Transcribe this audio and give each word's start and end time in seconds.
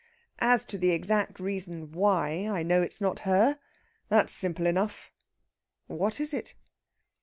As 0.39 0.65
to 0.65 0.79
the 0.79 0.89
exact 0.89 1.39
reason 1.39 1.91
why 1.91 2.47
I 2.47 2.63
know 2.63 2.81
it's 2.81 3.01
not 3.01 3.19
her, 3.19 3.59
that's 4.09 4.33
simple 4.33 4.65
enough!" 4.65 5.11
"What 5.85 6.19
is 6.19 6.33
it?" 6.33 6.55